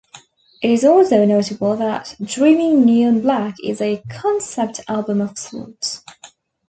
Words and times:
It 0.63 0.71
is 0.71 0.83
also 0.83 1.25
notable 1.25 1.77
that 1.77 2.15
"Dreaming 2.23 2.83
Neon 2.83 3.21
Black" 3.21 3.53
is 3.63 3.79
a 3.81 4.01
concept 4.09 4.79
album 4.87 5.21
of 5.21 5.37
sorts. 5.37 6.03